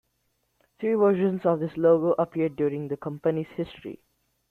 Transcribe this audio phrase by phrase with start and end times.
[0.79, 4.01] Three versions of this logo appeared during the company's history.